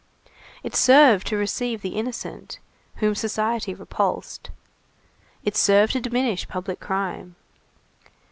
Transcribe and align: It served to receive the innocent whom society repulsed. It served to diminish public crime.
It 0.63 0.75
served 0.75 1.27
to 1.27 1.37
receive 1.37 1.83
the 1.83 1.95
innocent 1.95 2.57
whom 2.95 3.13
society 3.13 3.75
repulsed. 3.75 4.49
It 5.43 5.55
served 5.55 5.93
to 5.93 6.01
diminish 6.01 6.47
public 6.47 6.79
crime. 6.79 7.35